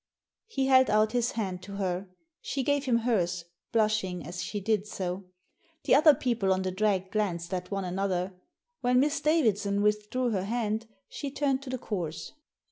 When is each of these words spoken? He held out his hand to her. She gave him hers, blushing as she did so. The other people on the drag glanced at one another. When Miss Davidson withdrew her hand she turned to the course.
He 0.47 0.65
held 0.65 0.89
out 0.89 1.11
his 1.11 1.33
hand 1.33 1.61
to 1.61 1.73
her. 1.73 2.07
She 2.41 2.63
gave 2.63 2.85
him 2.85 3.01
hers, 3.05 3.45
blushing 3.71 4.25
as 4.25 4.41
she 4.41 4.59
did 4.59 4.87
so. 4.87 5.25
The 5.83 5.93
other 5.93 6.15
people 6.15 6.51
on 6.51 6.63
the 6.63 6.71
drag 6.71 7.11
glanced 7.11 7.53
at 7.53 7.69
one 7.69 7.85
another. 7.85 8.33
When 8.79 8.99
Miss 8.99 9.21
Davidson 9.21 9.83
withdrew 9.83 10.31
her 10.31 10.45
hand 10.45 10.87
she 11.07 11.29
turned 11.29 11.61
to 11.61 11.69
the 11.69 11.77
course. 11.77 12.31